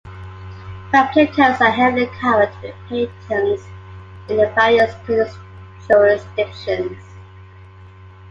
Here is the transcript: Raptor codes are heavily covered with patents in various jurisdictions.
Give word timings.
Raptor 0.91 1.27
codes 1.31 1.61
are 1.61 1.69
heavily 1.69 2.07
covered 2.19 2.49
with 2.63 2.73
patents 2.89 3.67
in 4.27 4.37
various 4.55 4.95
jurisdictions. 5.87 7.03